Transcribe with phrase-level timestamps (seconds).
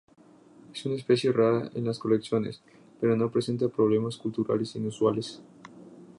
[0.73, 2.59] Es una especie rara en las colecciones,
[2.99, 5.43] pero no presenta problemas culturales inusuales.